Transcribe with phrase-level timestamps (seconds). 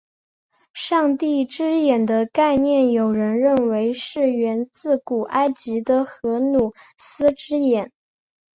[0.73, 7.91] 上帝之眼的概念有人认为是源自古埃及的荷鲁斯之眼。